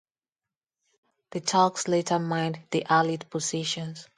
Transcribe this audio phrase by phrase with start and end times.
[1.29, 4.09] The Turks later mined the Allied positions.